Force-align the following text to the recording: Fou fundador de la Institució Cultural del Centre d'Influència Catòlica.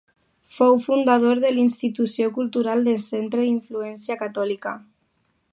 Fou 0.53 0.77
fundador 0.85 1.41
de 1.43 1.51
la 1.57 1.61
Institució 1.65 2.31
Cultural 2.39 2.83
del 2.89 2.99
Centre 3.11 3.45
d'Influència 3.47 4.21
Catòlica. 4.27 4.77